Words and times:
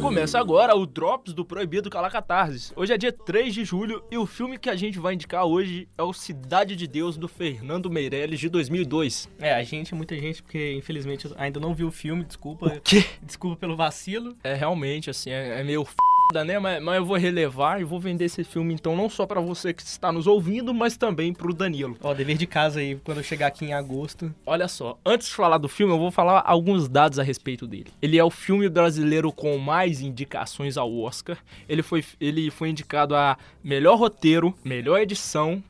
Começa 0.00 0.40
agora 0.40 0.74
o 0.74 0.84
Drops 0.84 1.32
do 1.32 1.44
Proibido 1.44 1.88
Calacatarses. 1.88 2.72
Hoje 2.74 2.92
é 2.92 2.98
dia 2.98 3.12
3 3.12 3.54
de 3.54 3.64
julho 3.64 4.02
e 4.10 4.18
o 4.18 4.26
filme 4.26 4.58
que 4.58 4.68
a 4.68 4.74
gente 4.74 4.98
vai 4.98 5.14
indicar 5.14 5.44
hoje 5.44 5.86
é 5.96 6.02
o 6.02 6.12
Cidade 6.12 6.74
de 6.74 6.88
Deus 6.88 7.16
do 7.16 7.28
Fernando 7.28 7.88
Meirelles 7.88 8.40
de 8.40 8.48
2002. 8.48 9.28
É, 9.38 9.54
a 9.54 9.62
gente, 9.62 9.94
muita 9.94 10.18
gente, 10.18 10.42
porque 10.42 10.74
infelizmente 10.74 11.30
ainda 11.36 11.60
não 11.60 11.72
viu 11.72 11.86
o 11.86 11.92
filme, 11.92 12.24
desculpa. 12.24 12.66
O 12.66 12.80
quê? 12.80 13.04
Desculpa 13.22 13.56
pelo 13.56 13.76
vacilo. 13.76 14.36
É 14.42 14.54
realmente 14.54 15.08
assim, 15.08 15.30
é, 15.30 15.60
é 15.60 15.62
meio 15.62 15.82
f 15.82 15.94
né? 16.44 16.58
Mas, 16.58 16.82
mas, 16.82 16.96
eu 16.96 17.04
vou 17.04 17.16
relevar 17.16 17.80
e 17.80 17.84
vou 17.84 18.00
vender 18.00 18.24
esse 18.24 18.42
filme, 18.42 18.72
então, 18.72 18.96
não 18.96 19.08
só 19.08 19.26
para 19.26 19.40
você 19.40 19.74
que 19.74 19.82
está 19.82 20.10
nos 20.10 20.26
ouvindo, 20.26 20.72
mas 20.72 20.96
também 20.96 21.32
pro 21.34 21.52
Danilo. 21.52 21.96
Ó, 22.00 22.14
dever 22.14 22.38
de 22.38 22.46
casa 22.46 22.80
aí, 22.80 22.98
quando 23.04 23.18
eu 23.18 23.24
chegar 23.24 23.48
aqui 23.48 23.66
em 23.66 23.74
agosto. 23.74 24.34
Olha 24.46 24.68
só, 24.68 24.98
antes 25.04 25.28
de 25.28 25.34
falar 25.34 25.58
do 25.58 25.68
filme, 25.68 25.92
eu 25.92 25.98
vou 25.98 26.10
falar 26.10 26.42
alguns 26.46 26.88
dados 26.88 27.18
a 27.18 27.22
respeito 27.22 27.66
dele. 27.66 27.92
Ele 28.00 28.18
é 28.18 28.24
o 28.24 28.30
filme 28.30 28.68
brasileiro 28.68 29.30
com 29.32 29.58
mais 29.58 30.00
indicações 30.00 30.76
ao 30.76 30.94
Oscar. 30.96 31.36
Ele 31.68 31.82
foi, 31.82 32.04
ele 32.20 32.50
foi 32.50 32.70
indicado 32.70 33.14
a 33.14 33.36
melhor 33.62 33.98
roteiro, 33.98 34.54
melhor 34.64 35.00
edição 35.00 35.62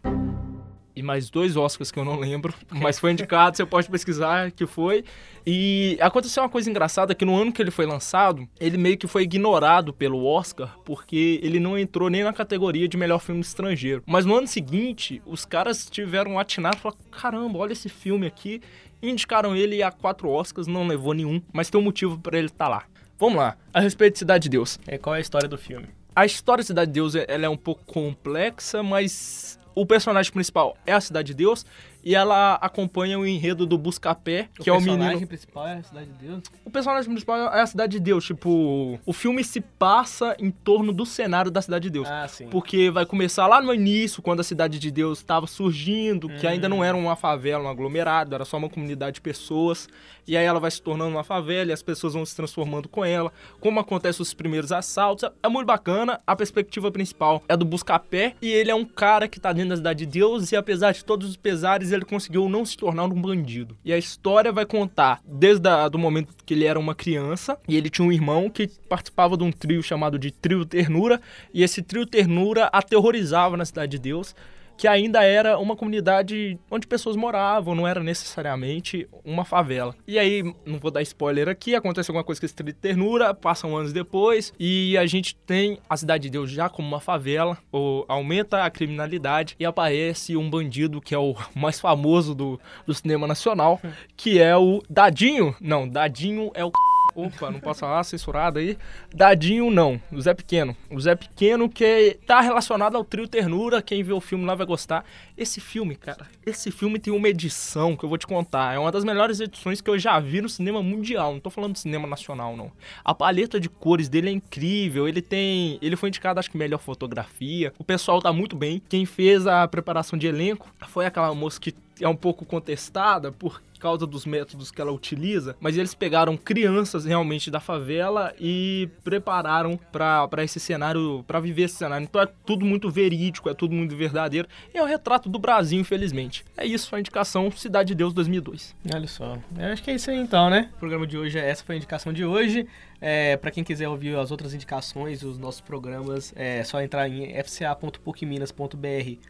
e 0.95 1.03
mais 1.03 1.31
dois 1.31 1.57
Oscars 1.57 1.91
que 1.91 1.99
eu 1.99 2.05
não 2.05 2.19
lembro, 2.19 2.55
mas 2.71 2.99
foi 2.99 3.13
indicado, 3.13 3.57
você 3.57 3.65
pode 3.65 3.89
pesquisar 3.89 4.51
que 4.51 4.67
foi. 4.67 5.05
E 5.47 5.99
aconteceu 6.01 6.43
uma 6.43 6.49
coisa 6.49 6.71
engraçada 6.71 7.15
que 7.15 7.25
no 7.25 7.37
ano 7.37 7.53
que 7.53 7.61
ele 7.61 7.71
foi 7.71 7.87
lançado, 7.87 8.49
ele 8.61 8.77
meio 8.77 8.97
que 8.97 9.07
foi 9.07 9.23
ignorado 9.23 9.93
pelo 9.93 10.25
Oscar, 10.25 10.77
porque 10.85 11.41
ele 11.43 11.59
não 11.59 11.79
entrou 11.79 12.09
nem 12.09 12.23
na 12.23 12.33
categoria 12.33 12.87
de 12.87 12.97
melhor 12.97 13.19
filme 13.19 13.41
estrangeiro. 13.41 14.03
Mas 14.07 14.25
no 14.25 14.37
ano 14.37 14.47
seguinte, 14.47 15.21
os 15.27 15.45
caras 15.45 15.89
tiveram 15.91 16.33
um 16.33 16.39
atinado 16.39 16.77
e 16.77 16.81
falaram: 16.81 17.01
caramba, 17.11 17.59
olha 17.59 17.73
esse 17.73 17.89
filme 17.89 18.27
aqui. 18.27 18.61
E 19.03 19.11
indicaram 19.11 19.57
ele 19.57 19.83
a 19.83 19.91
quatro 19.91 20.29
Oscars, 20.31 20.69
não 20.69 20.87
levou 20.87 21.13
nenhum, 21.13 21.43
mas 21.53 21.69
tem 21.69 21.81
um 21.81 21.83
motivo 21.83 22.17
para 22.19 22.39
ele 22.39 22.47
estar 22.47 22.67
tá 22.67 22.71
lá. 22.71 22.85
Vamos 23.19 23.39
lá, 23.39 23.57
a 23.75 23.81
respeito 23.81 24.13
de 24.15 24.21
Cidade 24.21 24.45
de 24.45 24.49
Deus. 24.49 24.79
É, 24.87 24.97
qual 24.97 25.15
é 25.15 25.19
a 25.19 25.21
história 25.21 25.49
do 25.49 25.59
filme? 25.59 25.89
A 26.15 26.27
história 26.27 26.63
de 26.63 26.67
Cidade 26.67 26.91
de 26.91 26.95
Deus 26.95 27.15
ela 27.15 27.47
é 27.47 27.49
um 27.49 27.57
pouco 27.57 27.85
complexa, 27.85 28.83
mas 28.83 29.59
o 29.75 29.87
personagem 29.87 30.33
principal 30.33 30.77
é 30.87 30.93
a 30.93 31.01
Cidade 31.01 31.29
de 31.29 31.35
Deus 31.35 31.65
e 32.05 32.17
ela 32.17 32.55
acompanha 32.55 33.17
o 33.17 33.25
enredo 33.25 33.65
do 33.65 33.79
Buscapé, 33.79 34.49
que 34.57 34.69
é 34.69 34.73
o 34.73 34.81
menino... 34.81 34.97
O 34.97 34.99
personagem 34.99 35.27
principal 35.27 35.69
é 35.69 35.77
a 35.77 35.83
Cidade 35.83 36.07
de 36.11 36.27
Deus? 36.27 36.43
O 36.65 36.71
personagem 36.71 37.11
principal 37.11 37.37
é 37.55 37.61
a 37.61 37.67
Cidade 37.67 37.93
de 37.93 38.01
Deus, 38.01 38.25
tipo... 38.25 38.99
O 39.07 39.13
filme 39.13 39.45
se 39.45 39.61
passa 39.61 40.35
em 40.39 40.51
torno 40.51 40.93
do 40.93 41.07
cenário 41.07 41.49
da 41.49 41.63
Cidade 41.63 41.85
de 41.85 41.91
Deus. 41.91 42.09
Ah, 42.11 42.27
sim. 42.27 42.49
Porque 42.49 42.91
vai 42.91 43.07
começar 43.07 43.47
lá 43.47 43.63
no 43.63 43.73
início, 43.73 44.21
quando 44.21 44.41
a 44.41 44.45
Cidade 44.45 44.81
de 44.81 44.91
Deus 44.91 45.19
estava 45.19 45.47
surgindo, 45.47 46.29
que 46.29 46.47
ainda 46.47 46.69
não 46.69 46.83
era 46.83 46.97
uma 46.97 47.15
favela, 47.15 47.65
um 47.65 47.69
aglomerado, 47.69 48.35
era 48.35 48.45
só 48.45 48.57
uma 48.57 48.69
comunidade 48.69 49.15
de 49.15 49.21
pessoas. 49.21 49.89
E 50.27 50.37
aí 50.37 50.45
ela 50.45 50.61
vai 50.61 50.71
se 50.71 50.83
tornando 50.83 51.11
uma 51.11 51.25
favela 51.25 51.71
e 51.71 51.73
as 51.73 51.83
pessoas 51.83 52.15
vão 52.15 52.25
se 52.25 52.35
transformando 52.35 52.89
com 52.89 53.05
ela. 53.05 53.33
Como 53.61 53.79
acontecem 53.79 54.23
os 54.23 54.35
primeiros 54.35 54.73
assaltos. 54.73 55.29
É 55.43 55.49
muito 55.49 55.67
bacana. 55.67 56.21
A 56.27 56.35
perspectiva 56.35 56.91
principal 56.91 57.43
é 57.49 57.57
do 57.57 57.65
Buscapé 57.65 58.35
e 58.43 58.51
ele 58.53 58.71
é 58.71 58.75
um 58.75 58.85
cara 58.85 59.27
que 59.29 59.41
tá 59.41 59.53
dentro 59.53 59.62
da 59.71 59.77
Cidade 59.77 60.07
de 60.07 60.19
Deus 60.19 60.51
e 60.53 60.57
apesar 60.57 60.93
de 60.93 61.05
todos 61.05 61.29
os 61.29 61.37
pesares, 61.37 61.93
ele 61.93 62.05
conseguiu 62.05 62.49
não 62.49 62.65
se 62.65 62.77
tornar 62.77 63.05
um 63.05 63.21
bandido. 63.21 63.77
E 63.85 63.93
a 63.93 63.99
história 63.99 64.53
vai 64.53 64.67
contar 64.67 65.21
desde 65.25 65.69
o 65.95 65.99
momento 65.99 66.35
que 66.45 66.55
ele 66.55 66.65
era 66.65 66.79
uma 66.79 66.95
criança 66.95 67.59
e 67.69 67.77
ele 67.77 67.91
tinha 67.91 68.07
um 68.07 68.13
irmão 68.13 68.51
que 68.51 68.69
participava 68.89 69.37
de 69.37 69.45
um 69.45 69.53
trio 69.53 69.83
chamado 69.83 70.19
de 70.19 70.31
Trio 70.31 70.65
Ternura 70.65 71.21
e 71.53 71.63
esse 71.63 71.83
Trio 71.83 72.07
Ternura 72.07 72.67
aterrorizava 72.73 73.57
na 73.57 73.65
Cidade 73.65 73.93
de 73.93 73.99
Deus 73.99 74.35
que 74.83 74.89
ainda 74.89 75.23
era 75.23 75.61
uma 75.61 75.77
comunidade 75.77 76.59
onde 76.69 76.89
pessoas 76.89 77.15
moravam, 77.15 77.73
não 77.73 77.87
era 77.87 78.03
necessariamente 78.03 79.09
uma 79.25 79.45
favela. 79.45 79.95
E 80.09 80.19
aí, 80.19 80.43
não 80.67 80.81
vou 80.81 80.91
dar 80.91 81.01
spoiler 81.03 81.49
aqui, 81.49 81.77
acontece 81.77 82.11
alguma 82.11 82.25
coisa 82.25 82.41
com 82.41 82.47
esse 82.47 82.55
trio 82.57 82.73
de 82.73 82.81
ternura, 82.81 83.33
passam 83.33 83.77
anos 83.77 83.93
depois, 83.93 84.53
e 84.59 84.99
a 84.99 85.07
gente 85.07 85.37
tem 85.37 85.79
a 85.89 85.97
Cidade 85.97 86.25
de 86.25 86.31
Deus 86.31 86.51
já 86.51 86.69
como 86.69 86.89
uma 86.89 86.99
favela, 86.99 87.57
ou 87.71 88.05
aumenta 88.09 88.65
a 88.65 88.71
criminalidade, 88.71 89.55
e 89.57 89.65
aparece 89.65 90.37
um 90.37 90.51
bandido 90.51 91.01
que 91.01 91.15
é 91.15 91.19
o 91.19 91.37
mais 91.55 91.79
famoso 91.79 92.35
do, 92.35 92.59
do 92.85 92.93
cinema 92.93 93.25
nacional, 93.25 93.81
que 94.17 94.41
é 94.41 94.57
o 94.57 94.83
Dadinho. 94.91 95.55
Não, 95.61 95.89
Dadinho 95.89 96.51
é 96.55 96.65
o 96.65 96.73
Opa, 97.15 97.51
não 97.51 97.61
posso 97.61 97.81
falar, 97.81 98.03
censurado 98.05 98.59
aí. 98.59 98.77
Dadinho 99.15 99.71
não, 99.71 100.01
o 100.11 100.21
Zé 100.21 100.35
Pequeno. 100.35 100.77
O 100.91 101.01
Zé 101.01 101.15
Pequeno 101.15 101.69
que 101.69 102.19
tá 102.27 102.41
relacionado 102.41 102.97
ao 102.97 103.05
trio 103.05 103.29
Ternura, 103.29 103.83
quem 103.83 104.03
vê 104.03 104.13
o 104.13 104.21
filme 104.21 104.45
lá 104.45 104.55
vai 104.55 104.67
gostar. 104.67 105.05
Esse 105.37 105.61
filme, 105.61 105.97
cara, 105.97 106.27
esse 106.45 106.71
filme 106.71 106.99
tem 106.99 107.13
uma 107.13 107.29
edição 107.29 107.97
que 107.97 108.05
eu 108.05 108.09
vou 108.09 108.19
te 108.19 108.27
contar. 108.27 108.75
É 108.75 108.79
uma 108.79 108.93
das 108.93 109.05
melhores 109.05 109.41
edições 109.41 109.81
que 109.81 109.91
eu 109.91 109.99
já 109.99 110.19
vi 110.21 110.41
no 110.41 110.49
cinema 110.49 110.83
mundial. 110.83 111.33
Não 111.33 111.41
tô 111.41 111.51
falando 111.51 111.75
de 111.75 111.81
cinema 111.81 112.07
nacional, 112.07 112.57
não. 112.57 112.73
A 113.05 113.15
paleta 113.15 113.59
de 113.61 113.69
cores 113.69 114.09
dele 114.09 114.29
é 114.29 114.33
incrível. 114.33 115.09
Ele 115.09 115.21
tem. 115.21 115.79
Ele 115.83 115.97
foi 115.97 116.09
indicado, 116.09 116.41
acho 116.41 116.51
que, 116.51 116.57
melhor 116.57 116.79
fotografia. 116.79 117.73
O 117.79 117.85
pessoal 117.85 118.21
tá 118.21 118.33
muito 118.33 118.57
bem. 118.57 118.83
Quem 118.89 119.05
fez 119.05 119.47
a 119.47 119.67
preparação 119.69 120.19
de 120.19 120.27
elenco 120.27 120.73
foi 120.89 121.07
aquela 121.07 121.35
moça 121.35 121.61
que 121.61 121.75
é 122.01 122.09
um 122.09 122.17
pouco 122.17 122.45
contestada 122.45 123.31
por 123.31 123.63
causa 123.83 124.07
dos 124.07 124.25
métodos 124.25 124.71
que 124.71 124.81
ela 124.81 124.93
utiliza, 124.93 125.57
mas 125.59 125.77
eles 125.77 125.93
pegaram 125.93 126.37
crianças 126.37 127.05
realmente 127.05 127.51
da 127.51 127.59
favela 127.59 128.33
e 128.39 128.89
prepararam 129.03 129.77
para 129.91 130.45
esse 130.45 130.61
cenário, 130.61 131.25
para 131.27 131.41
viver 131.41 131.63
esse 131.63 131.75
cenário. 131.75 132.05
Então 132.05 132.23
é 132.23 132.29
tudo 132.47 132.65
muito 132.65 132.89
verídico, 132.89 133.51
é 133.51 133.55
tudo 133.55 133.75
muito 133.75 133.97
verdadeiro. 133.97 134.47
E 134.73 134.79
é 134.79 134.83
o 134.83 134.87
retrato 134.87 135.29
do 135.29 135.39
Brasil, 135.39 135.81
infelizmente. 135.81 136.45
É 136.57 136.65
isso 136.65 136.95
a 136.95 137.01
indicação 137.01 137.51
Cidade 137.51 137.89
de 137.89 137.97
Deus 137.97 138.15
2002. 138.15 138.75
Olha 138.95 139.09
só. 139.09 139.37
Eu 139.59 139.73
acho 139.73 139.83
que 139.83 139.91
é 139.91 139.95
isso 139.95 140.11
aí 140.11 140.19
então, 140.19 140.49
né? 140.49 140.71
O 140.77 140.79
programa 140.79 141.07
de 141.07 141.19
hoje, 141.19 141.39
essa 141.39 141.65
foi 141.65 141.75
a 141.75 141.79
indicação 141.79 142.13
de 142.13 142.25
hoje. 142.25 142.69
É, 143.05 143.37
para 143.37 143.51
quem 143.51 143.65
quiser 143.65 143.89
ouvir 143.89 144.17
as 144.17 144.31
outras 144.31 144.55
indicações, 144.55 145.25
os 145.25 145.37
nossos 145.37 145.61
programas, 145.61 146.33
é 146.37 146.63
só 146.63 146.81
entrar 146.81 147.09
em 147.09 147.33
fca.pucminas.br 147.43 148.77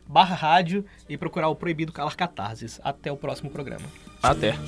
barra 0.06 0.34
rádio 0.34 0.84
e 1.08 1.16
procurar 1.16 1.48
o 1.48 1.56
Proibido 1.56 1.90
Calar 1.90 2.14
Catarses. 2.14 2.78
Até 2.84 3.10
o 3.10 3.16
próximo 3.16 3.48
programa. 3.48 3.86
Até. 4.22 4.41
there. 4.42 4.58